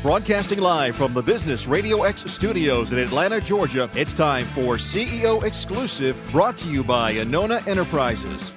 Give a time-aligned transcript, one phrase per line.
[0.00, 5.42] Broadcasting live from the Business Radio X studios in Atlanta, Georgia, it's time for CEO
[5.42, 8.52] Exclusive, brought to you by Anona Enterprises.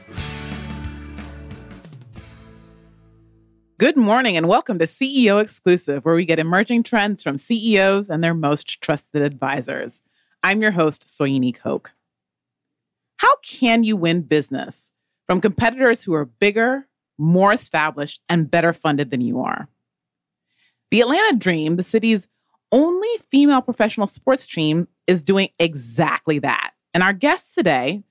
[3.80, 8.24] Good morning and welcome to CEO Exclusive, where we get emerging trends from CEOs and
[8.24, 10.04] their most trusted advisors.
[10.44, 11.94] I'm your host, Soyini Coke.
[13.18, 14.92] How can you win business
[15.26, 16.88] from competitors who are bigger,
[17.18, 19.71] more established, and better funded than you are?
[20.92, 22.28] The Atlanta Dream, the city's
[22.72, 26.72] only female professional sports team, is doing exactly that.
[26.94, 28.04] And our guests today,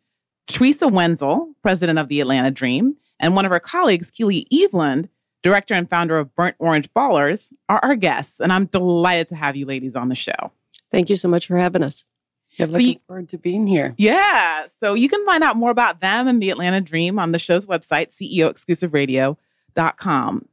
[0.47, 5.09] Teresa Wenzel, president of the Atlanta Dream, and one of her colleagues, Keely Eveland,
[5.43, 8.41] director and founder of Burnt Orange Ballers, are our guests.
[8.41, 10.52] And I'm delighted to have you ladies on the show.
[10.91, 12.07] Thank you so much for having us.
[12.52, 13.95] Yeah, looking so you, forward to being here.
[13.99, 14.66] Yeah.
[14.71, 17.66] So you can find out more about them and the Atlanta Dream on the show's
[17.66, 20.49] website, ceoexclusiveradio.com.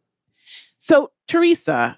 [0.79, 1.97] So, Teresa,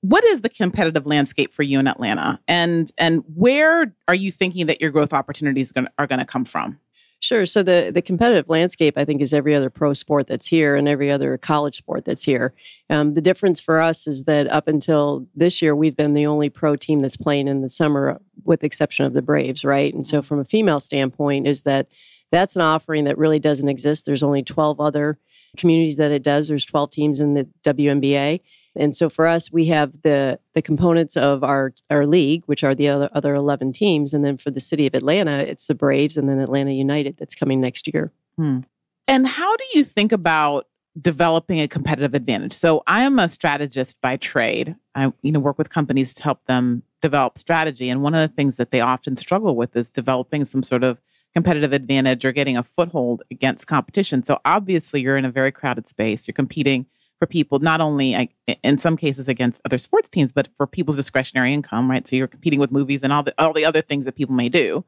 [0.00, 4.66] what is the competitive landscape for you in Atlanta, and and where are you thinking
[4.66, 6.78] that your growth opportunities gonna, are going to come from?
[7.20, 7.46] Sure.
[7.46, 10.86] So the the competitive landscape, I think, is every other pro sport that's here and
[10.86, 12.54] every other college sport that's here.
[12.90, 16.48] Um, the difference for us is that up until this year, we've been the only
[16.48, 19.92] pro team that's playing in the summer, with the exception of the Braves, right?
[19.92, 20.28] And so, mm-hmm.
[20.28, 21.88] from a female standpoint, is that
[22.30, 24.06] that's an offering that really doesn't exist.
[24.06, 25.18] There's only 12 other
[25.56, 26.46] communities that it does.
[26.46, 28.40] There's 12 teams in the WNBA.
[28.76, 32.74] And so for us, we have the the components of our our league, which are
[32.74, 36.16] the other other eleven teams, and then for the city of Atlanta, it's the Braves
[36.16, 38.12] and then Atlanta United that's coming next year.
[38.36, 38.60] Hmm.
[39.06, 40.66] And how do you think about
[41.00, 42.52] developing a competitive advantage?
[42.52, 44.76] So I am a strategist by trade.
[44.94, 48.34] I you know work with companies to help them develop strategy, and one of the
[48.34, 51.00] things that they often struggle with is developing some sort of
[51.34, 54.22] competitive advantage or getting a foothold against competition.
[54.22, 56.26] So obviously, you're in a very crowded space.
[56.26, 56.86] You're competing
[57.18, 58.30] for people, not only
[58.62, 62.06] in some cases against other sports teams, but for people's discretionary income, right?
[62.06, 64.48] So you're competing with movies and all the all the other things that people may
[64.48, 64.84] do.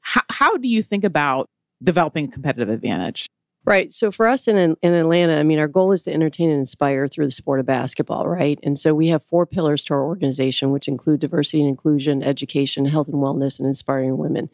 [0.00, 1.48] How, how do you think about
[1.82, 3.28] developing competitive advantage?
[3.66, 3.92] Right.
[3.92, 7.08] So for us in in Atlanta, I mean, our goal is to entertain and inspire
[7.08, 8.60] through the sport of basketball, right?
[8.62, 12.84] And so we have four pillars to our organization, which include diversity and inclusion, education,
[12.84, 14.50] health and wellness, and inspiring women.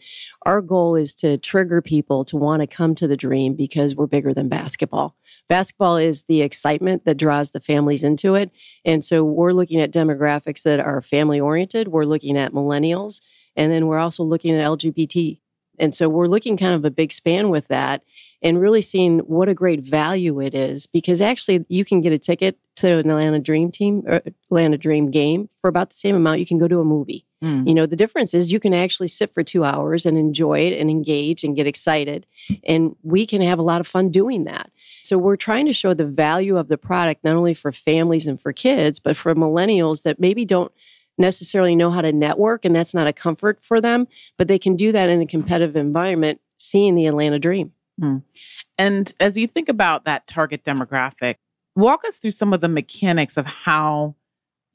[0.47, 4.07] Our goal is to trigger people to want to come to the dream because we're
[4.07, 5.15] bigger than basketball.
[5.47, 8.51] Basketball is the excitement that draws the families into it.
[8.87, 11.89] And so we're looking at demographics that are family oriented.
[11.89, 13.21] We're looking at millennials.
[13.57, 15.39] And then we're also looking at LGBT.
[15.79, 18.03] And so we're looking kind of a big span with that
[18.43, 22.19] and really seeing what a great value it is because actually you can get a
[22.19, 26.41] ticket to an Atlanta Dream team or Atlanta Dream game for about the same amount
[26.41, 27.25] you can go to a movie.
[27.43, 27.67] Mm.
[27.67, 30.79] You know, the difference is you can actually sit for 2 hours and enjoy it
[30.79, 32.27] and engage and get excited
[32.65, 34.71] and we can have a lot of fun doing that.
[35.05, 38.41] So we're trying to show the value of the product not only for families and
[38.41, 40.73] for kids but for millennials that maybe don't
[41.23, 44.07] necessarily know how to network and that's not a comfort for them,
[44.37, 47.73] but they can do that in a competitive environment seeing the Atlanta Dream.
[47.99, 48.19] Hmm.
[48.77, 51.37] And as you think about that target demographic,
[51.75, 54.17] walk us through some of the mechanics of how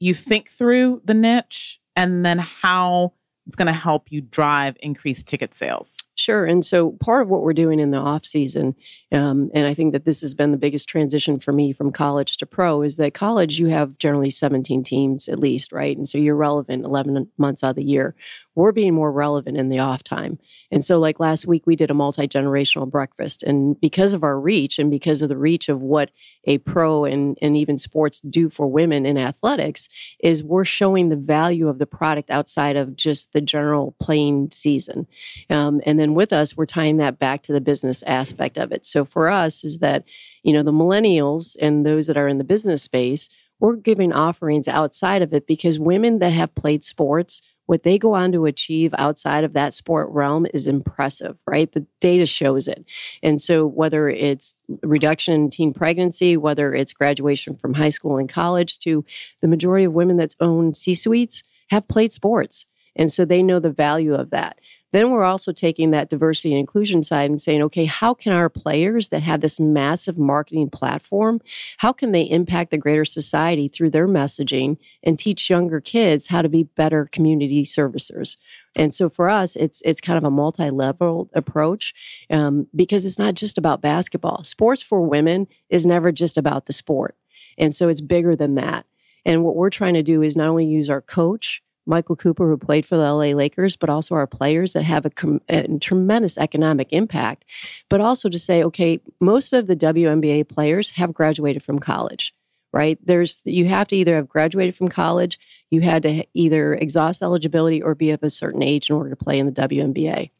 [0.00, 3.12] you think through the niche and then how
[3.46, 5.96] it's going to help you drive increased ticket sales.
[6.18, 6.44] Sure.
[6.44, 8.74] And so part of what we're doing in the off season,
[9.12, 12.38] um, and I think that this has been the biggest transition for me from college
[12.38, 15.96] to pro, is that college you have generally 17 teams at least, right?
[15.96, 18.16] And so you're relevant 11 months out of the year.
[18.56, 20.36] We're being more relevant in the off time.
[20.72, 23.44] And so, like last week, we did a multi generational breakfast.
[23.44, 26.10] And because of our reach and because of the reach of what
[26.42, 31.14] a pro and, and even sports do for women in athletics, is we're showing the
[31.16, 35.06] value of the product outside of just the general playing season.
[35.50, 38.72] Um, and then then with us, we're tying that back to the business aspect of
[38.72, 38.86] it.
[38.86, 40.04] So for us, is that,
[40.42, 43.28] you know, the millennials and those that are in the business space,
[43.60, 48.14] we're giving offerings outside of it because women that have played sports, what they go
[48.14, 51.70] on to achieve outside of that sport realm is impressive, right?
[51.70, 52.86] The data shows it.
[53.22, 58.28] And so, whether it's reduction in teen pregnancy, whether it's graduation from high school and
[58.28, 59.04] college, to
[59.42, 62.64] the majority of women that's own C suites have played sports.
[62.98, 64.58] And so they know the value of that.
[64.92, 68.48] Then we're also taking that diversity and inclusion side and saying, okay, how can our
[68.48, 71.40] players that have this massive marketing platform,
[71.76, 76.40] how can they impact the greater society through their messaging and teach younger kids how
[76.40, 78.36] to be better community servicers?
[78.74, 81.94] And so for us, it's it's kind of a multi-level approach
[82.30, 84.42] um, because it's not just about basketball.
[84.42, 87.16] Sports for women is never just about the sport,
[87.58, 88.86] and so it's bigger than that.
[89.24, 92.56] And what we're trying to do is not only use our coach Michael Cooper, who
[92.56, 95.10] played for the LA Lakers, but also our players that have a,
[95.48, 97.44] a, tremendous economic impact.
[97.88, 102.34] But also to say, okay, most of the WNBA players have graduated from college,
[102.72, 102.98] right?
[103.04, 105.38] There's you have to either have graduated from college,
[105.70, 109.16] you had to either exhaust eligibility or be of a certain age in order to
[109.16, 110.30] play in the WNBA.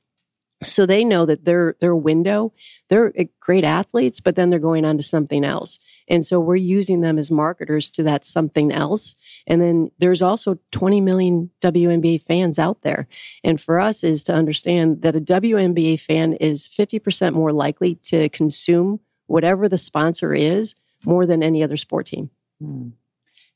[0.62, 2.52] So they know that their their window,
[2.88, 5.78] they're great athletes, but then they're going on to something else.
[6.08, 9.14] And so we're using them as marketers to that something else.
[9.46, 13.06] And then there's also 20 million WNBA fans out there.
[13.44, 18.28] And for us is to understand that a WNBA fan is 50% more likely to
[18.30, 22.30] consume whatever the sponsor is more than any other sport team.
[22.60, 22.88] Hmm.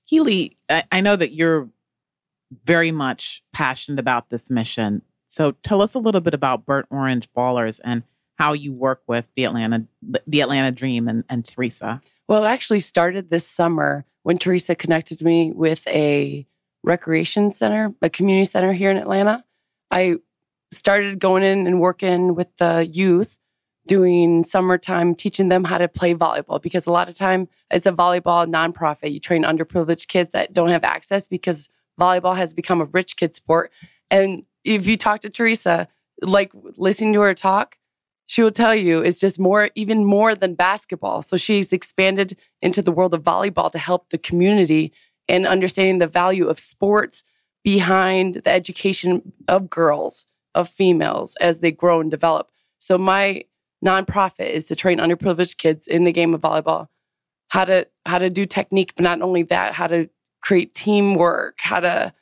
[0.07, 1.69] Keely, I, I know that you're
[2.65, 5.03] very much passionate about this mission.
[5.33, 8.03] So tell us a little bit about Burnt Orange Ballers and
[8.35, 9.87] how you work with the Atlanta
[10.27, 12.03] the Atlanta Dream and, and Teresa.
[12.29, 16.47] Well, it actually started this summer when Teresa connected me with a
[16.83, 19.43] recreation center, a community center here in Atlanta.
[19.91, 20.17] I
[20.71, 23.39] started going in and working with the youth
[23.87, 27.93] doing summertime teaching them how to play volleyball because a lot of time it's a
[27.93, 31.69] volleyball nonprofit you train underprivileged kids that don't have access because
[32.01, 33.73] volleyball has become a rich kid sport
[34.09, 35.89] and if you talk to teresa
[36.21, 37.77] like listening to her talk
[38.33, 41.21] she will tell you it's just more even more than basketball.
[41.21, 44.91] So she's expanded into the world of volleyball to help the community
[45.29, 47.25] and understanding the value of sports
[47.63, 50.25] behind the education of girls
[50.55, 52.51] of females as they grow and develop.
[52.79, 53.45] So my
[53.85, 56.89] nonprofit is to train underprivileged kids in the game of volleyball.
[57.49, 60.09] How to how to do technique but not only that how to
[60.41, 62.15] create teamwork how to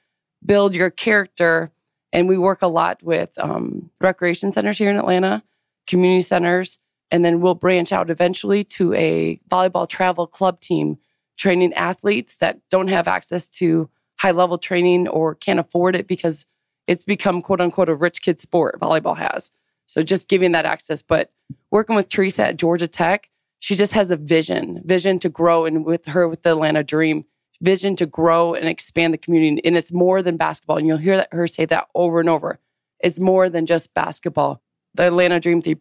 [0.44, 1.70] build your character
[2.12, 5.43] and we work a lot with um, recreation centers here in atlanta
[5.87, 6.79] community centers
[7.11, 10.99] and then we'll branch out eventually to a volleyball travel club team
[11.37, 16.47] training athletes that don't have access to high level training or can't afford it because
[16.87, 19.51] it's become quote unquote a rich kid sport volleyball has
[19.91, 21.03] so just giving that access.
[21.03, 21.33] But
[21.73, 23.29] working with Teresa at Georgia Tech,
[23.59, 27.25] she just has a vision, vision to grow, and with her with the Atlanta Dream,
[27.61, 29.61] vision to grow and expand the community.
[29.65, 30.79] And it's more than basketball.
[30.79, 32.59] And you'll hear that, her say that over and over.
[33.01, 34.62] It's more than just basketball.
[34.95, 35.77] The Atlanta Dream they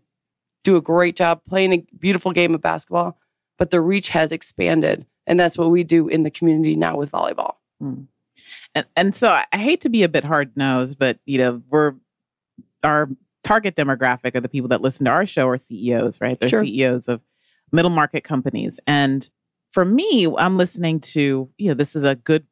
[0.63, 3.17] do a great job playing a beautiful game of basketball,
[3.57, 7.11] but the reach has expanded, and that's what we do in the community now with
[7.11, 7.55] volleyball.
[7.79, 8.03] Hmm.
[8.75, 11.95] And, and so I hate to be a bit hard nosed, but you know we're
[12.83, 13.09] our
[13.43, 16.39] target demographic of the people that listen to our show are CEOs, right?
[16.39, 16.63] They're sure.
[16.63, 17.21] CEOs of
[17.71, 18.79] middle market companies.
[18.85, 19.29] And
[19.71, 22.45] for me, I'm listening to, you know, this is a good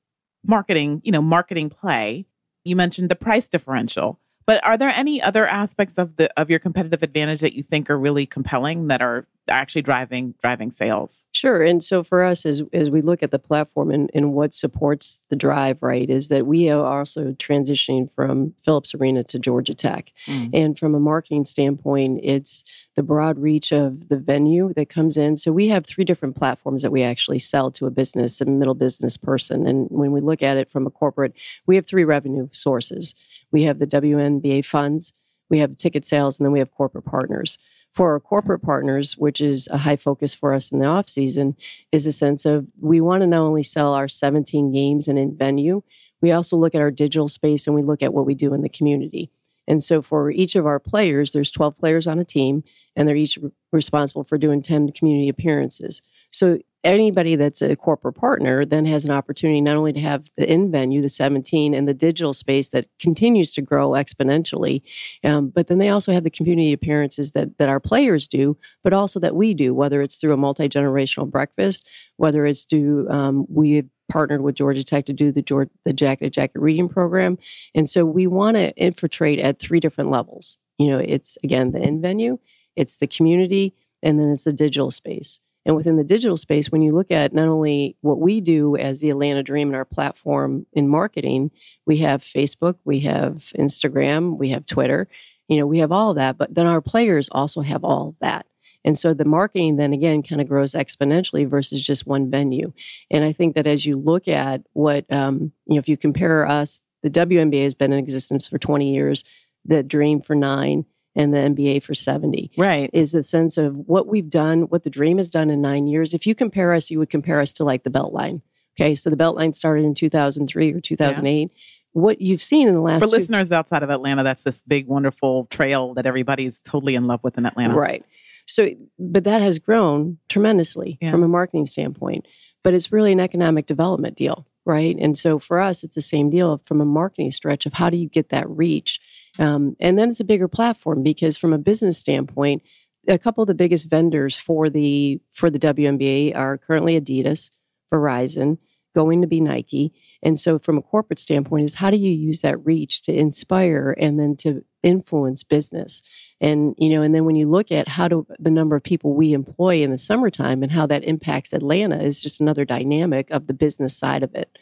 [0.46, 2.26] marketing, you know, marketing play.
[2.64, 4.20] You mentioned the price differential.
[4.46, 7.90] But are there any other aspects of the of your competitive advantage that you think
[7.90, 11.28] are really compelling that are actually driving driving sales?
[11.32, 11.64] Sure.
[11.64, 15.22] And so for us as as we look at the platform and, and what supports
[15.30, 20.12] the drive, right, is that we are also transitioning from Phillips Arena to Georgia Tech.
[20.28, 20.50] Mm.
[20.54, 22.64] And from a marketing standpoint, it's
[22.96, 25.38] the broad reach of the venue that comes in.
[25.38, 28.74] So we have three different platforms that we actually sell to a business, a middle
[28.74, 29.68] business person.
[29.68, 31.34] And when we look at it from a corporate,
[31.68, 33.14] we have three revenue sources.
[33.52, 35.14] We have the WNBA funds,
[35.50, 37.58] we have ticket sales, and then we have corporate partners.
[37.98, 41.56] For our corporate partners, which is a high focus for us in the off season,
[41.92, 45.36] is a sense of we want to not only sell our 17 games and in
[45.36, 45.82] venue,
[46.22, 48.62] we also look at our digital space and we look at what we do in
[48.62, 49.32] the community.
[49.68, 52.64] And so for each of our players, there's 12 players on a team,
[52.96, 53.40] and they're each
[53.72, 56.04] responsible for doing 10 community appearances.
[56.30, 60.52] So anybody that's a corporate partner then has an opportunity not only to have the
[60.52, 64.82] in venue, the 17, and the digital space that continues to grow exponentially,
[65.24, 68.94] um, but then they also have the community appearances that that our players do, but
[68.94, 73.46] also that we do, whether it's through a multi generational breakfast, whether it's to um,
[73.50, 77.38] we partnered with Georgia Tech to do the Georgia, the Jacket Jacket reading program,
[77.76, 80.58] and so we want to infiltrate at three different levels.
[80.78, 82.38] You know, it's again the in venue,
[82.76, 85.40] it's the community, and then it's the digital space.
[85.68, 89.02] And within the digital space, when you look at not only what we do as
[89.02, 91.52] the Atlanta Dream and our platform in marketing,
[91.86, 95.10] we have Facebook, we have Instagram, we have Twitter,
[95.50, 98.46] you know, we have all that, but then our players also have all that.
[98.86, 102.72] And so the marketing then again kind of grows exponentially versus just one venue.
[103.12, 106.48] And I think that as you look at what, um, you know, if you compare
[106.48, 109.26] us, the WNBA has been in existence for 20 years,
[109.66, 110.86] the Dream for nine
[111.18, 112.52] and the NBA for 70.
[112.58, 112.90] Right.
[112.94, 116.14] Is the sense of what we've done, what the dream has done in nine years.
[116.14, 118.42] If you compare us, you would compare us to like the Beltline.
[118.80, 118.96] Okay.
[118.96, 121.40] So the Beltline started in 2003 or 2008.
[121.42, 121.48] Yeah.
[121.94, 124.88] What you've seen in the last for two- listeners outside of Atlanta, that's this big,
[124.88, 127.74] wonderful trail that everybody's totally in love with in Atlanta.
[127.74, 128.06] Right.
[128.46, 128.70] So,
[129.00, 131.10] but that has grown tremendously yeah.
[131.10, 132.28] from a marketing standpoint.
[132.64, 134.96] But it's really an economic development deal, right?
[135.00, 137.98] And so for us, it's the same deal from a marketing stretch of how do
[137.98, 139.00] you get that reach
[139.40, 142.64] um, and then it's a bigger platform because from a business standpoint,
[143.08, 147.52] a couple of the biggest vendors for the for the WNBA are currently Adidas,
[147.92, 148.58] Verizon,
[148.96, 149.94] going to be Nike.
[150.24, 153.96] And so, from a corporate standpoint, is how do you use that reach to inspire
[153.98, 156.02] and then to influence business?
[156.40, 159.14] And you know, and then when you look at how do the number of people
[159.14, 163.48] we employ in the summertime and how that impacts Atlanta is just another dynamic of
[163.48, 164.58] the business side of it.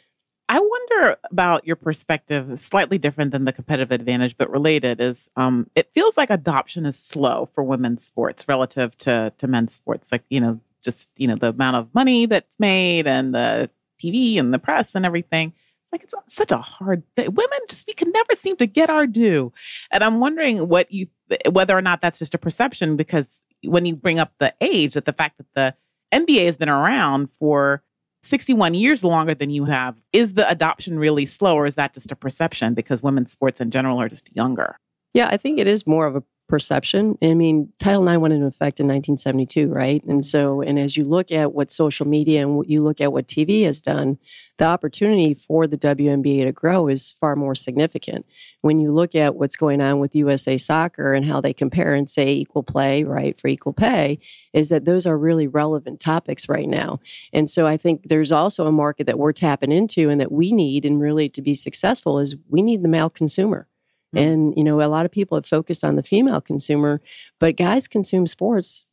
[0.48, 5.00] I wonder about your perspective, slightly different than the competitive advantage, but related.
[5.00, 9.74] Is um, it feels like adoption is slow for women's sports relative to to men's
[9.74, 10.12] sports.
[10.12, 14.38] Like you know, just you know the amount of money that's made and the TV
[14.38, 15.52] and the press and everything.
[15.82, 17.34] It's like it's such a hard thing.
[17.34, 18.12] Women just we can
[18.58, 19.52] to get our due,
[19.90, 21.08] and I'm wondering what you
[21.50, 25.04] whether or not that's just a perception because when you bring up the age, that
[25.04, 25.74] the fact that the
[26.16, 27.82] NBA has been around for
[28.22, 32.12] 61 years longer than you have, is the adoption really slow or is that just
[32.12, 34.78] a perception because women's sports in general are just younger?
[35.14, 37.18] Yeah, I think it is more of a perception.
[37.22, 40.02] I mean, Title IX went into effect in 1972, right?
[40.04, 40.22] And mm-hmm.
[40.22, 43.26] so, and as you look at what social media and what you look at what
[43.26, 44.18] TV has done,
[44.58, 48.24] the opportunity for the WNBA to grow is far more significant.
[48.62, 52.08] When you look at what's going on with USA Soccer and how they compare and
[52.08, 54.18] say equal play, right, for equal pay,
[54.52, 57.00] is that those are really relevant topics right now.
[57.32, 60.52] And so I think there's also a market that we're tapping into and that we
[60.52, 63.68] need and really to be successful is we need the male consumer
[64.16, 64.28] Mm-hmm.
[64.28, 67.00] And, you know, a lot of people have focused on the female consumer,
[67.38, 68.86] but guys consume sports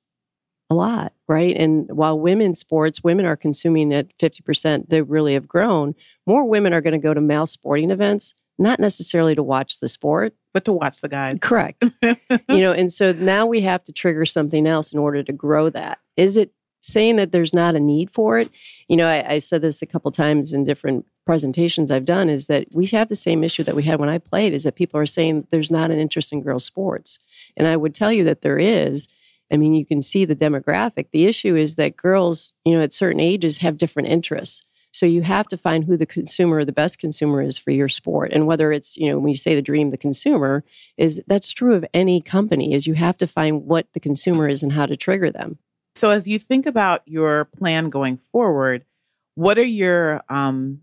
[0.70, 1.56] a lot, right?
[1.56, 5.96] And while women's sports, women are consuming at 50%, they really have grown.
[6.26, 9.90] More women are going to go to male sporting events, not necessarily to watch the
[9.90, 11.38] sport, but to watch the guy.
[11.42, 11.84] Correct.
[12.02, 15.70] you know, and so now we have to trigger something else in order to grow
[15.70, 16.00] that.
[16.18, 18.50] Is it saying that there's not a need for it?
[18.88, 22.48] You know, I, I said this a couple times in different presentations I've done is
[22.48, 25.00] that we have the same issue that we had when I played is that people
[25.00, 27.20] are saying there's not an interest in girls sports.
[27.56, 29.08] And I would tell you that there is.
[29.52, 31.08] I mean, you can see the demographic.
[31.12, 34.64] The issue is that girls, you know, at certain ages have different interests.
[34.92, 37.90] So you have to find who the consumer, or the best consumer is for your
[37.90, 38.32] sport.
[38.32, 40.64] And whether it's, you know, when you say the dream, the consumer
[40.98, 44.62] is that's true of any company is you have to find what the consumer is
[44.62, 45.58] and how to trigger them.
[45.96, 48.86] So as you think about your plan going forward,
[49.36, 50.82] what are your um,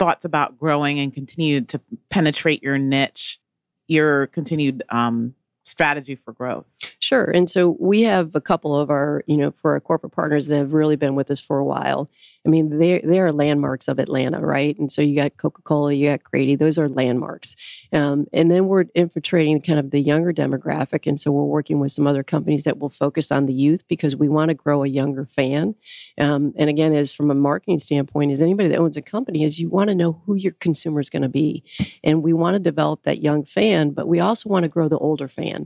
[0.00, 1.78] thoughts about growing and continue to
[2.08, 3.38] penetrate your niche,
[3.86, 6.66] your continued um, strategy for growth?
[6.98, 7.24] Sure.
[7.24, 10.56] And so we have a couple of our, you know, for our corporate partners that
[10.56, 12.10] have really been with us for a while.
[12.46, 14.78] I mean, they they are landmarks of Atlanta, right?
[14.78, 17.54] And so you got Coca Cola, you got Grady; those are landmarks.
[17.92, 21.92] Um, and then we're infiltrating kind of the younger demographic, and so we're working with
[21.92, 24.88] some other companies that will focus on the youth because we want to grow a
[24.88, 25.74] younger fan.
[26.18, 29.60] Um, and again, as from a marketing standpoint, as anybody that owns a company, is
[29.60, 31.62] you want to know who your consumer is going to be,
[32.02, 34.98] and we want to develop that young fan, but we also want to grow the
[34.98, 35.59] older fan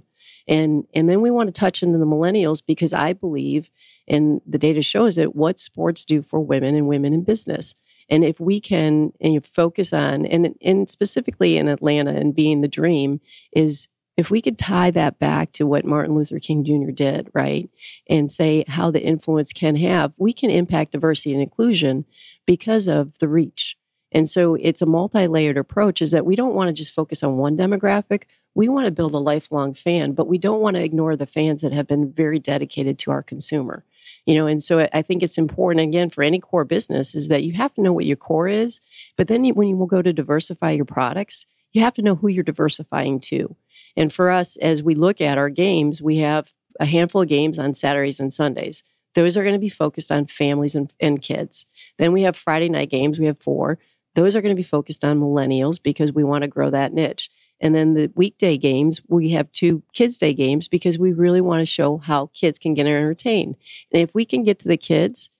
[0.46, 3.70] and and then we want to touch into the millennials because i believe
[4.08, 7.74] and the data shows it what sports do for women and women in business
[8.08, 12.68] and if we can and focus on and and specifically in atlanta and being the
[12.68, 13.20] dream
[13.52, 16.92] is if we could tie that back to what Martin Luther King Jr.
[16.92, 17.68] did, right,
[18.08, 22.04] and say how the influence can have, we can impact diversity and inclusion
[22.46, 23.76] because of the reach.
[24.12, 27.24] And so it's a multi layered approach is that we don't want to just focus
[27.24, 28.24] on one demographic
[28.54, 31.62] we want to build a lifelong fan, but we don't want to ignore the fans
[31.62, 33.84] that have been very dedicated to our consumer.
[34.26, 37.42] You know, and so I think it's important again for any core business is that
[37.42, 38.80] you have to know what your core is,
[39.16, 42.28] but then when you will go to diversify your products, you have to know who
[42.28, 43.54] you're diversifying to.
[43.96, 47.58] And for us, as we look at our games, we have a handful of games
[47.58, 48.82] on Saturdays and Sundays.
[49.14, 51.66] Those are going to be focused on families and, and kids.
[51.98, 53.18] Then we have Friday night games.
[53.18, 53.78] We have four.
[54.14, 57.30] Those are going to be focused on millennials because we want to grow that niche.
[57.64, 61.60] And then the weekday games, we have two kids' day games because we really want
[61.60, 63.56] to show how kids can get entertained.
[63.90, 65.30] And if we can get to the kids,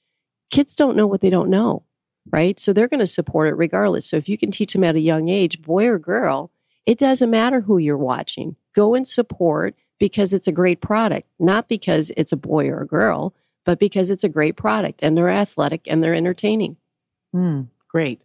[0.51, 1.83] kids don't know what they don't know,
[2.33, 2.59] right?
[2.59, 4.07] So they're going to support it regardless.
[4.07, 6.51] So if you can teach them at a young age, boy or girl,
[6.87, 8.57] it doesn't matter who you're watching.
[8.75, 12.87] Go and support because it's a great product, not because it's a boy or a
[12.87, 13.35] girl,
[13.67, 16.79] but because it's a great product and they're athletic and they're entertaining.
[17.35, 18.23] Mm, great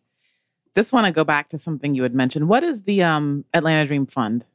[0.75, 2.47] just want to go back to something you had mentioned.
[2.47, 4.45] What is the um, Atlanta Dream Fund?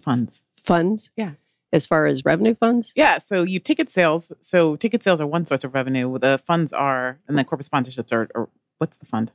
[0.00, 0.44] Funds.
[0.56, 1.10] Funds?
[1.16, 1.32] Yeah.
[1.72, 2.92] As far as revenue funds?
[2.94, 3.18] Yeah.
[3.18, 4.32] So you ticket sales.
[4.40, 6.18] So ticket sales are one source of revenue.
[6.18, 8.48] The funds are, and the corporate sponsorships are, or
[8.78, 9.32] what's the fund?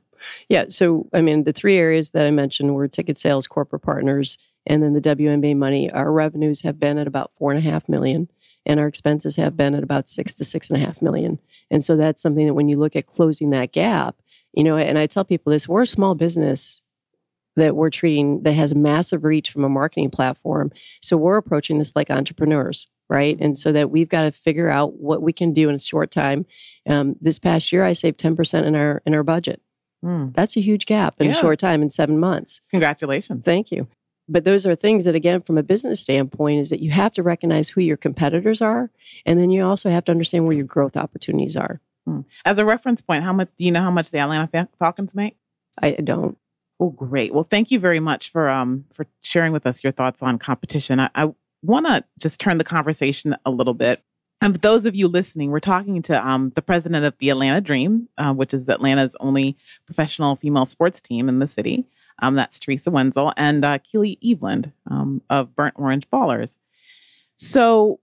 [0.48, 0.66] Yeah.
[0.68, 4.82] So, I mean, the three areas that I mentioned were ticket sales, corporate partners, and
[4.82, 5.90] then the WNBA money.
[5.90, 8.30] Our revenues have been at about four and a half million,
[8.66, 11.38] and our expenses have been at about six to six and a half million.
[11.70, 14.16] And so that's something that when you look at closing that gap,
[14.52, 16.82] you know, and I tell people this we're a small business
[17.56, 20.70] that we're treating that has massive reach from a marketing platform.
[21.02, 22.88] So we're approaching this like entrepreneurs.
[23.08, 23.36] right?
[23.40, 26.12] And so that we've got to figure out what we can do in a short
[26.12, 26.46] time.
[26.88, 29.60] Um, this past year, I saved ten percent in our in our budget.
[30.04, 30.32] Mm.
[30.32, 31.36] That's a huge gap in Yeah.
[31.36, 32.60] a short time in seven months.
[32.70, 33.44] Congratulations.
[33.44, 33.86] Thank you.
[34.28, 37.22] But those are things that, again, from a business standpoint, is that you have to
[37.24, 38.88] recognize who your competitors are,
[39.26, 41.80] and then you also have to understand where your growth opportunities are.
[42.44, 45.36] As a reference point, how much do you know how much the Atlanta Falcons make?
[45.80, 46.36] I don't.
[46.78, 47.34] Oh, great.
[47.34, 51.00] Well, thank you very much for um for sharing with us your thoughts on competition.
[51.00, 54.02] I, I want to just turn the conversation a little bit.
[54.40, 57.60] And for those of you listening, we're talking to um the president of the Atlanta
[57.60, 61.84] Dream, uh, which is Atlanta's only professional female sports team in the city.
[62.22, 66.58] Um, that's Teresa Wenzel and uh, Keely Eveland um, of Burnt Orange Ballers.
[67.36, 68.00] So,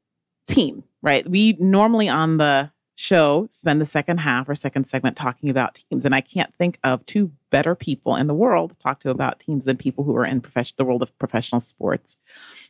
[0.47, 1.29] team, right?
[1.29, 6.03] We normally on the show spend the second half or second segment talking about teams,
[6.03, 9.39] and I can't think of two better people in the world to talk to about
[9.39, 10.41] teams than people who are in
[10.77, 12.17] the world of professional sports.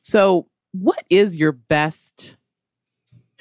[0.02, 2.38] So, what is your best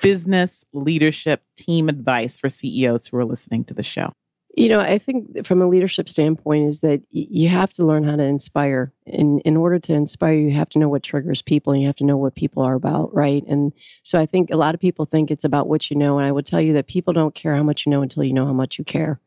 [0.00, 4.12] business leadership team advice for CEOs who are listening to the show?
[4.56, 8.16] You know, I think from a leadership standpoint is that you have to learn how
[8.16, 8.90] to inspire.
[9.04, 11.96] In in order to inspire, you have to know what triggers people, and you have
[11.96, 13.44] to know what people are about, right?
[13.46, 16.26] And so I think a lot of people think it's about what you know, and
[16.26, 18.46] I would tell you that people don't care how much you know until you know
[18.46, 19.20] how much you care.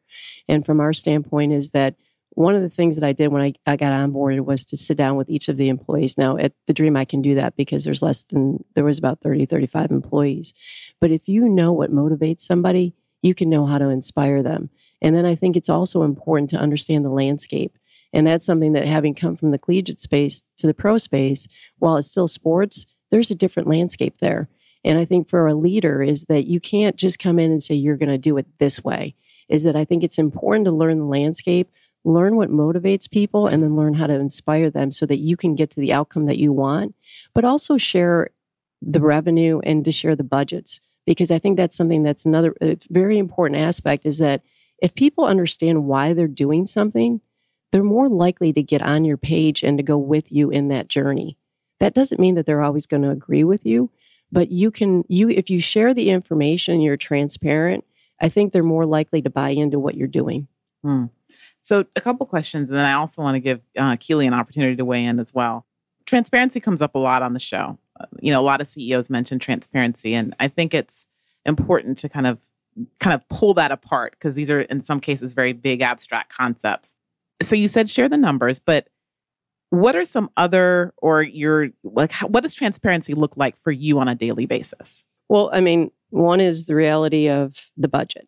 [0.47, 1.95] And from our standpoint, is that
[2.31, 4.77] one of the things that I did when I, I got on board was to
[4.77, 6.17] sit down with each of the employees.
[6.17, 9.21] Now, at the Dream, I can do that because there's less than, there was about
[9.21, 10.55] 30, 35 employees.
[10.99, 14.69] But if you know what motivates somebody, you can know how to inspire them.
[15.01, 17.77] And then I think it's also important to understand the landscape.
[18.11, 21.97] And that's something that having come from the collegiate space to the pro space, while
[21.97, 24.49] it's still sports, there's a different landscape there.
[24.83, 27.75] And I think for a leader is that you can't just come in and say
[27.75, 29.15] you're going to do it this way.
[29.47, 31.69] Is that I think it's important to learn the landscape,
[32.03, 35.55] learn what motivates people, and then learn how to inspire them so that you can
[35.55, 36.95] get to the outcome that you want,
[37.33, 38.29] but also share
[38.81, 40.79] the revenue and to share the budgets.
[41.05, 42.55] Because I think that's something that's another
[42.89, 44.43] very important aspect is that
[44.81, 47.21] if people understand why they're doing something,
[47.71, 50.87] they're more likely to get on your page and to go with you in that
[50.87, 51.37] journey.
[51.79, 53.89] That doesn't mean that they're always going to agree with you,
[54.31, 57.85] but you can you if you share the information and you're transparent,
[58.19, 60.47] I think they're more likely to buy into what you're doing.
[60.83, 61.05] Hmm.
[61.61, 64.75] So, a couple questions, and then I also want to give uh, Keely an opportunity
[64.77, 65.65] to weigh in as well.
[66.05, 67.77] Transparency comes up a lot on the show.
[67.99, 71.05] Uh, you know, a lot of CEOs mention transparency, and I think it's
[71.45, 72.39] important to kind of
[72.99, 76.95] kind of pull that apart because these are in some cases very big abstract concepts.
[77.41, 78.87] So, you said share the numbers, but
[79.69, 84.07] what are some other or your like what does transparency look like for you on
[84.07, 85.05] a daily basis?
[85.27, 88.27] Well, I mean, one is the reality of the budget,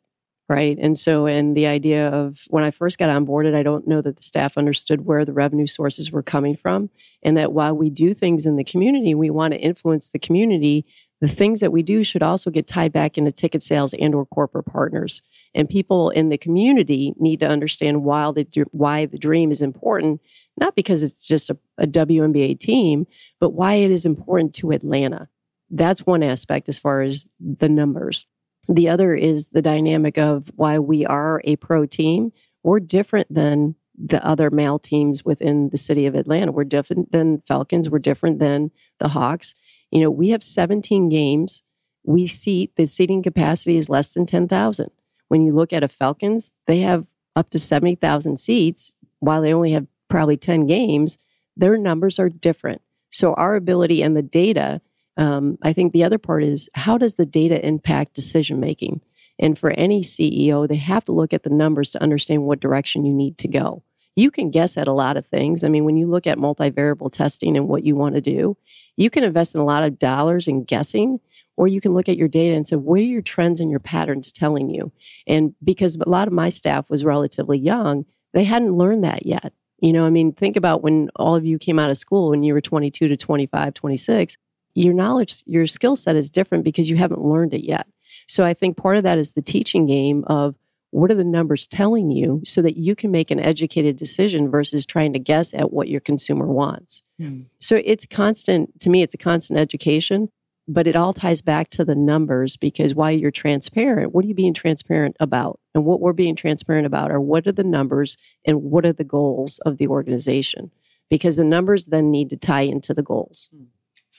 [0.52, 0.78] right?
[0.82, 4.02] And so, and the idea of when I first got on boarded, I don't know
[4.02, 6.90] that the staff understood where the revenue sources were coming from.
[7.24, 10.86] And that while we do things in the community, we want to influence the community.
[11.22, 14.26] The things that we do should also get tied back into ticket sales and or
[14.26, 15.22] corporate partners.
[15.56, 20.20] And people in the community need to understand why the, why the dream is important,
[20.60, 23.08] not because it's just a, a WNBA team,
[23.40, 25.30] but why it is important to Atlanta
[25.74, 28.28] that's one aspect as far as the numbers.
[28.68, 32.32] The other is the dynamic of why we are a pro team.
[32.64, 36.52] We're different than the other male teams within the city of Atlanta.
[36.52, 37.90] We're different than Falcons.
[37.90, 39.54] We're different than the Hawks.
[39.92, 41.64] You know, we have 17 games.
[42.04, 44.90] We seat, the seating capacity is less than 10,000.
[45.28, 48.92] When you look at a Falcons, they have up to 70,000 seats.
[49.20, 51.18] While they only have probably 10 games,
[51.56, 52.82] their numbers are different.
[53.12, 54.82] So our ability and the data
[55.18, 59.02] um, I think the other part is how does the data impact decision making?
[59.40, 63.06] And for any CEO, they have to look at the numbers to understand what direction
[63.06, 63.84] you need to go.
[64.16, 65.64] You can guess at a lot of things.
[65.64, 68.58] I mean, when you look at multivariable testing and what you want to do,
[68.98, 71.20] you can invest in a lot of dollars in guessing,
[71.58, 73.80] or you can look at your data and say, what are your trends and your
[73.80, 74.92] patterns telling you?
[75.28, 79.54] And because a lot of my staff was relatively young, they hadn't learned that yet.
[79.80, 82.44] You know, I mean, think about when all of you came out of school when
[82.44, 84.38] you were 22 to 25, 26
[84.74, 87.88] your knowledge, your skill set is different because you haven't learned it yet.
[88.28, 90.56] So I think part of that is the teaching game of
[90.92, 94.86] what are the numbers telling you so that you can make an educated decision versus
[94.86, 97.02] trying to guess at what your consumer wants.
[97.18, 97.42] Hmm.
[97.60, 100.30] So it's constant, to me, it's a constant education,
[100.68, 104.36] but it all ties back to the numbers because while you're transparent, what are you
[104.36, 105.60] being transparent about?
[105.74, 109.04] And what we're being transparent about are what are the numbers and what are the
[109.04, 110.72] goals of the organization?
[111.10, 113.50] Because the numbers then need to tie into the goals.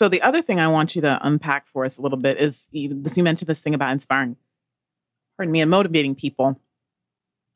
[0.02, 2.66] So the other thing I want you to unpack for us a little bit is
[2.72, 4.36] you, you mentioned this thing about inspiring,
[5.36, 6.60] pardon me, and motivating people.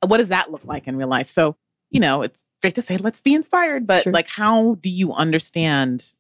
[0.06, 1.28] What does that look like in real life?
[1.28, 1.56] So,
[1.90, 4.12] you know, it's great to say let's be inspired, but Sure.
[4.12, 6.14] like how do you understand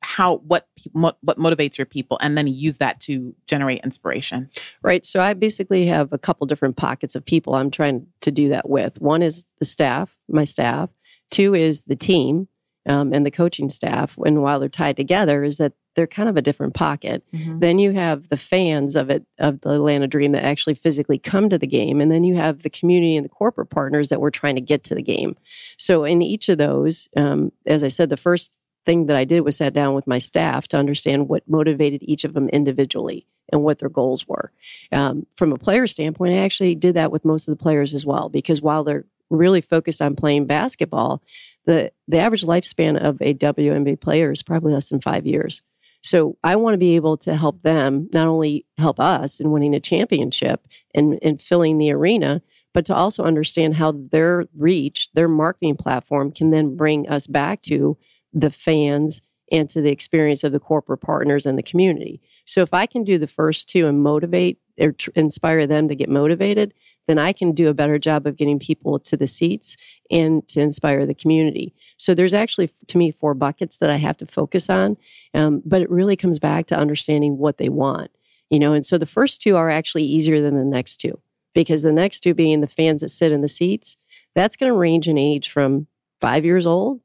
[0.00, 4.48] how what what motivates your people and then use that to generate inspiration
[4.80, 8.48] right so i basically have a couple different pockets of people i'm trying to do
[8.50, 10.88] that with one is the staff my staff
[11.32, 12.46] two is the team
[12.86, 16.36] um, and the coaching staff and while they're tied together is that they're kind of
[16.36, 17.58] a different pocket mm-hmm.
[17.58, 21.48] then you have the fans of it of the atlanta dream that actually physically come
[21.48, 24.30] to the game and then you have the community and the corporate partners that we're
[24.30, 25.36] trying to get to the game
[25.76, 29.42] so in each of those um, as i said the first thing that I did
[29.42, 33.62] was sat down with my staff to understand what motivated each of them individually and
[33.62, 34.50] what their goals were.
[34.92, 38.06] Um, from a player standpoint, I actually did that with most of the players as
[38.06, 41.22] well, because while they're really focused on playing basketball,
[41.66, 45.62] the, the average lifespan of a WNBA player is probably less than five years.
[46.02, 49.74] So I want to be able to help them not only help us in winning
[49.74, 52.40] a championship and, and filling the arena,
[52.72, 57.62] but to also understand how their reach, their marketing platform can then bring us back
[57.62, 57.98] to
[58.32, 62.20] the fans and to the experience of the corporate partners and the community.
[62.44, 65.94] So if I can do the first two and motivate or tr- inspire them to
[65.94, 66.74] get motivated,
[67.08, 69.76] then I can do a better job of getting people to the seats
[70.10, 71.74] and to inspire the community.
[71.96, 74.96] So there's actually, to me, four buckets that I have to focus on,
[75.34, 78.10] um, but it really comes back to understanding what they want.
[78.50, 81.18] You know, and so the first two are actually easier than the next two
[81.54, 83.96] because the next two being the fans that sit in the seats,
[84.34, 85.86] that's going to range in age from
[86.20, 87.00] five years old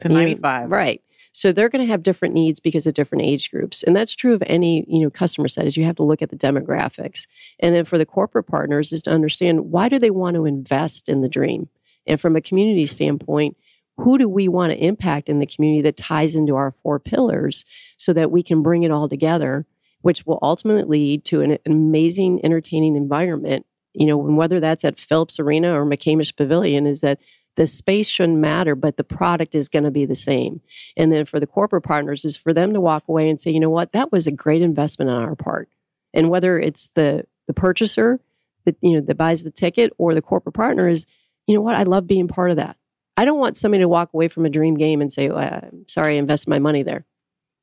[0.00, 0.70] to 95.
[0.70, 1.02] right.
[1.32, 3.82] So they're going to have different needs because of different age groups.
[3.82, 6.30] And that's true of any, you know, customer set is you have to look at
[6.30, 7.26] the demographics.
[7.60, 11.08] And then for the corporate partners is to understand why do they want to invest
[11.08, 11.68] in the dream?
[12.06, 13.56] And from a community standpoint,
[13.98, 17.64] who do we want to impact in the community that ties into our four pillars
[17.96, 19.66] so that we can bring it all together,
[20.02, 23.66] which will ultimately lead to an, amazing, entertaining environment.
[23.94, 27.18] You know, whether that's at Phillips Arena or McCamish Pavilion, is that
[27.56, 30.60] the space shouldn't matter, but the product is going to be the same.
[30.96, 33.60] And then for the corporate partners is for them to walk away and say, you
[33.60, 35.68] know what, that was a great investment on our part.
[36.14, 38.20] And whether it's the the purchaser
[38.64, 41.06] that you know that buys the ticket or the corporate partner is,
[41.46, 42.76] you know what, I love being part of that.
[43.16, 45.60] I don't want somebody to walk away from a dream game and say, oh, well,
[45.62, 47.04] I'm sorry, I invested my money there.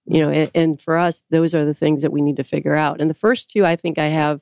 [0.06, 2.76] You know, and, and for us, those are the things that we need to figure
[2.76, 3.00] out.
[3.00, 4.42] And the first two, I think I have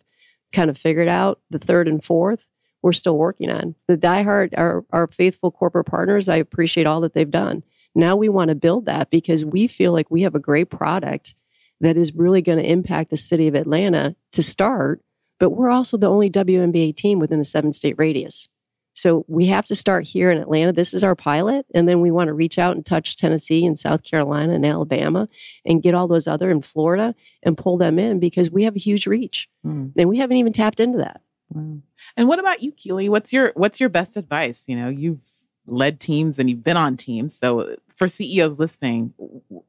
[0.52, 1.40] kind of figured out.
[1.50, 2.48] The third and fourth,
[2.84, 3.74] we're still working on.
[3.88, 7.64] The diehard, our, our faithful corporate partners, I appreciate all that they've done.
[7.96, 11.36] Now we want to build that because we feel like we have a great product
[11.80, 15.02] that is really going to impact the city of Atlanta to start.
[15.40, 18.50] But we're also the only WNBA team within a seven state radius.
[18.96, 20.72] So we have to start here in Atlanta.
[20.72, 21.66] This is our pilot.
[21.74, 25.28] And then we want to reach out and touch Tennessee and South Carolina and Alabama
[25.66, 28.80] and get all those other in Florida and pull them in because we have a
[28.80, 29.50] huge reach.
[29.66, 29.94] Mm.
[29.98, 31.22] And we haven't even tapped into that.
[31.50, 31.80] Wow.
[32.18, 33.10] And what about you, Keely?
[33.10, 34.66] What's your what's your best advice?
[34.68, 35.20] You know, you've
[35.66, 37.36] led teams and you've been on teams.
[37.36, 39.14] So for CEOs listening,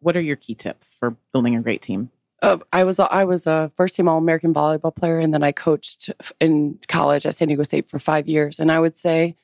[0.01, 2.11] what are your key tips for building a great team?
[2.43, 5.53] Uh, I was I was a first team All American volleyball player, and then I
[5.53, 6.11] coached
[6.41, 8.59] in college at San Diego State for five years.
[8.61, 9.37] And I would say,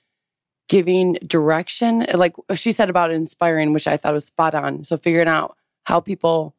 [0.68, 4.84] giving direction, like she said about inspiring, which I thought was spot on.
[4.84, 6.54] So figuring out how people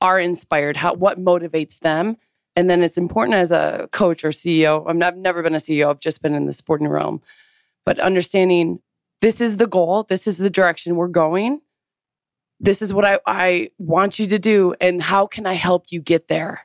[0.00, 2.16] are inspired, how what motivates them,
[2.56, 4.84] and then it's important as a coach or CEO.
[4.88, 7.22] I mean, I've never been a CEO, I've just been in the sporting realm.
[7.84, 8.80] But understanding
[9.20, 11.60] this is the goal, this is the direction we're going.
[12.60, 14.74] This is what I, I want you to do.
[14.80, 16.60] And how can I help you get there?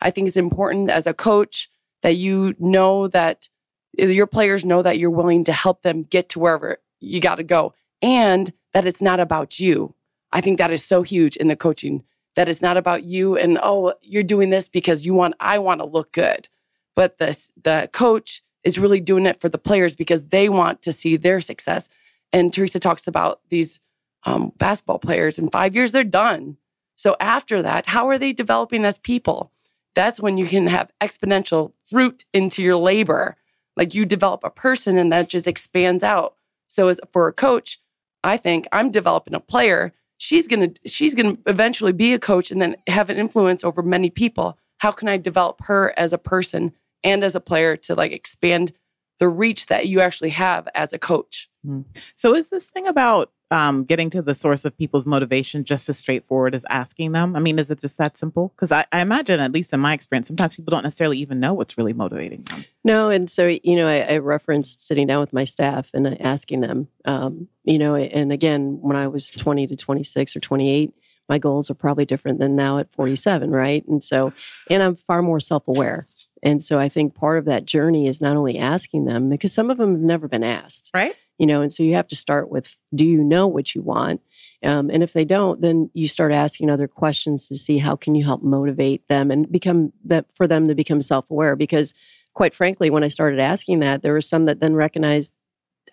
[0.00, 1.70] I think it's important as a coach
[2.02, 3.48] that you know that
[3.96, 7.42] your players know that you're willing to help them get to wherever you got to
[7.42, 9.94] go and that it's not about you.
[10.32, 12.04] I think that is so huge in the coaching
[12.40, 15.82] that it's not about you and oh you're doing this because you want I want
[15.82, 16.48] to look good.
[16.96, 20.92] But the the coach is really doing it for the players because they want to
[20.92, 21.90] see their success.
[22.32, 23.78] And Teresa talks about these
[24.24, 26.56] um, basketball players in five years they're done.
[26.96, 29.52] So after that how are they developing as people?
[29.94, 33.36] That's when you can have exponential fruit into your labor.
[33.76, 36.36] Like you develop a person and that just expands out.
[36.68, 37.78] So as for a coach
[38.22, 42.18] i think i'm developing a player she's going to she's going to eventually be a
[42.18, 44.58] coach and then have an influence over many people.
[44.78, 48.72] How can i develop her as a person and as a player to like expand
[49.20, 51.82] the reach that you actually have as a coach mm-hmm.
[52.16, 55.98] so is this thing about um, getting to the source of people's motivation just as
[55.98, 57.34] straightforward as asking them?
[57.34, 58.52] I mean, is it just that simple?
[58.54, 61.54] Because I, I, imagine, at least in my experience, sometimes people don't necessarily even know
[61.54, 62.64] what's really motivating them.
[62.84, 66.60] No, and so you know, I, I referenced sitting down with my staff and asking
[66.60, 66.88] them.
[67.04, 70.94] Um, you know, and again, when I was twenty to twenty six or twenty eight,
[71.28, 73.86] my goals are probably different than now at forty seven, right?
[73.88, 74.32] And so,
[74.68, 76.06] and I'm far more self aware.
[76.42, 79.70] And so I think part of that journey is not only asking them because some
[79.70, 80.90] of them have never been asked.
[80.94, 83.82] Right you know and so you have to start with do you know what you
[83.82, 84.20] want
[84.62, 88.14] um, and if they don't then you start asking other questions to see how can
[88.14, 91.94] you help motivate them and become that for them to become self-aware because
[92.34, 95.32] quite frankly when i started asking that there were some that then recognized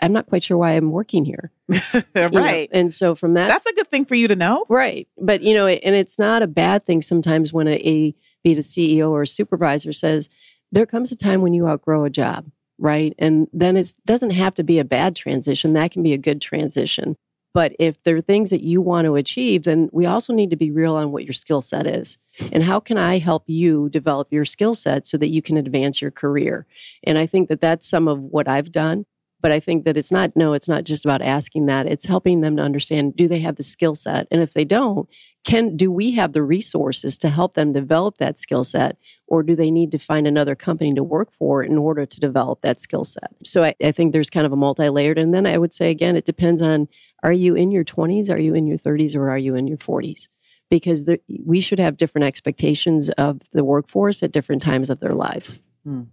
[0.02, 1.52] i'm not quite sure why i'm working here
[2.16, 2.32] right.
[2.32, 2.68] know?
[2.72, 4.66] and so from that That's a good thing for you to know.
[4.70, 5.08] Right.
[5.18, 8.16] But, you know, and it's not a bad thing sometimes when a, a
[8.56, 10.30] be CEO or supervisor says,
[10.72, 13.14] there comes a time when you outgrow a job, right?
[13.18, 15.74] And then it doesn't have to be a bad transition.
[15.74, 17.16] That can be a good transition.
[17.54, 20.56] But if there are things that you want to achieve, then we also need to
[20.56, 22.18] be real on what your skill set is.
[22.52, 26.02] And how can I help you develop your skill set so that you can advance
[26.02, 26.68] your career?
[27.04, 29.06] And I think that that's some of what I've done.
[29.40, 31.86] But I think that it's not, no, it's not just about asking that.
[31.86, 34.28] It's helping them to understand do they have the skill set?
[34.32, 35.08] And if they don't,
[35.44, 38.98] can do we have the resources to help them develop that skill set?
[39.28, 42.62] Or do they need to find another company to work for in order to develop
[42.62, 43.32] that skill set?
[43.46, 45.18] So I, I think there's kind of a multi layered.
[45.18, 46.88] And then I would say again, it depends on
[47.24, 49.78] are you in your 20s, are you in your 30s, or are you in your
[49.78, 50.28] 40s?
[50.70, 55.14] Because the, we should have different expectations of the workforce at different times of their
[55.14, 55.60] lives.
[55.84, 56.04] Hmm,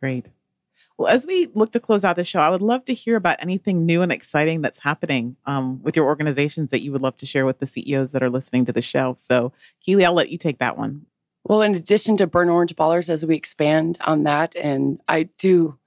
[0.00, 0.26] great.
[0.98, 3.38] Well, as we look to close out the show, I would love to hear about
[3.40, 7.26] anything new and exciting that's happening um, with your organizations that you would love to
[7.26, 9.14] share with the CEOs that are listening to the show.
[9.16, 11.06] So, Keely, I'll let you take that one.
[11.44, 15.78] Well, in addition to Burnt Orange Ballers, as we expand on that, and I do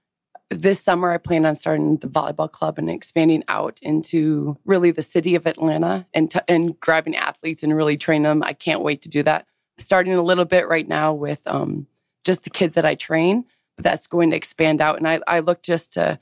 [0.50, 5.02] this summer, I plan on starting the volleyball club and expanding out into really the
[5.02, 8.44] city of Atlanta and t- and grabbing athletes and really train them.
[8.44, 9.46] I can't wait to do that.
[9.78, 11.88] Starting a little bit right now with um,
[12.24, 13.46] just the kids that I train,
[13.84, 14.98] that's going to expand out.
[14.98, 16.20] And I, I look just to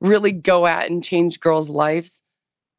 [0.00, 2.22] really go at and change girls' lives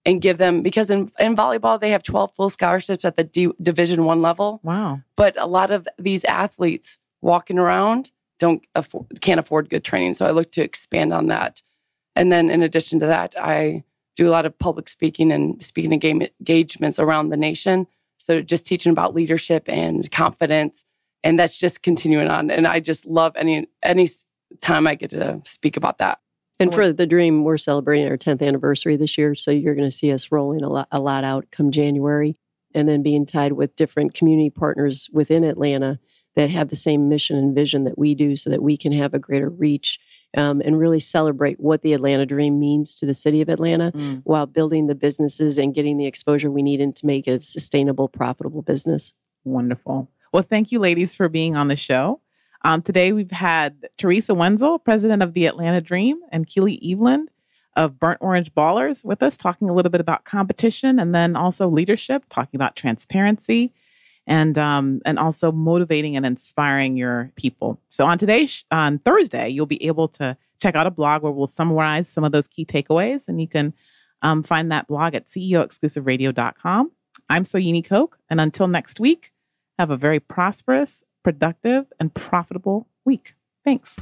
[0.05, 3.49] and give them because in, in volleyball they have 12 full scholarships at the D,
[3.61, 5.01] division one level Wow.
[5.15, 10.15] but a lot of these athletes walking around don't afford, can't afford good training.
[10.15, 11.61] So I look to expand on that.
[12.15, 13.83] And then in addition to that, I
[14.15, 17.85] do a lot of public speaking and speaking engage- engagements around the nation.
[18.17, 20.83] So just teaching about leadership and confidence,
[21.23, 22.49] and that's just continuing on.
[22.51, 24.09] And I just love any any
[24.59, 26.19] time I get to speak about that.
[26.59, 29.33] And for the dream, we're celebrating our 10th anniversary this year.
[29.33, 32.35] So you're going to see us rolling a lot, a lot out come January
[32.75, 35.99] and then being tied with different community partners within Atlanta
[36.35, 39.15] that have the same mission and vision that we do so that we can have
[39.15, 39.99] a greater reach
[40.37, 44.21] um, and really celebrate what the Atlanta dream means to the city of Atlanta Mm.
[44.23, 47.41] while building the businesses and getting the exposure we need in to make it a
[47.41, 49.13] sustainable, profitable business.
[49.43, 50.09] Wonderful.
[50.31, 52.21] Well, thank you, ladies, for being on the show.
[52.63, 57.27] Um, today, we've had Teresa Wenzel, president of the Atlanta Dream, and Keely Eveland
[57.75, 61.67] of Burnt Orange Ballers with us, talking a little bit about competition and then also
[61.67, 63.73] leadership, talking about transparency
[64.27, 67.79] and um, and also motivating and inspiring your people.
[67.89, 71.47] So on today, on Thursday, you'll be able to check out a blog where we'll
[71.47, 73.73] summarize some of those key takeaways, and you can
[74.21, 76.91] um, find that blog at ceoexclusiveradio.com.
[77.29, 79.31] I'm Soyini Coke, and until next week,
[79.81, 83.33] have a very prosperous, productive, and profitable week.
[83.65, 83.99] Thanks.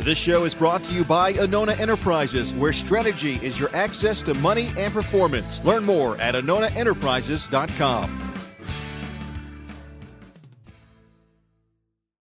[0.00, 4.34] This show is brought to you by Anona Enterprises, where strategy is your access to
[4.34, 5.64] money and performance.
[5.64, 8.27] Learn more at AnonaEnterprises.com.